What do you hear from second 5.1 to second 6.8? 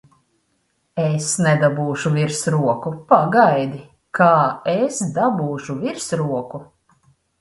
dabūšu virsroku!